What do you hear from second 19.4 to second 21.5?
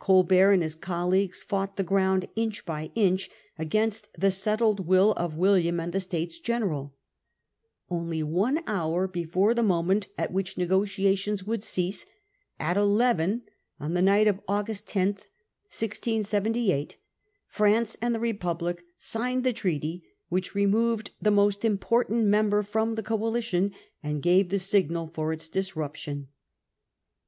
the treaty which removed the